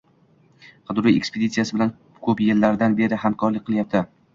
qidiruv 0.87 1.11
ekspeditsiyasi 1.21 1.77
bilan 1.79 1.95
ko‘p 2.27 2.45
yillardan 2.49 3.01
beri 3.05 3.25
hamkorlik 3.27 3.73
qilyapti. 3.73 4.09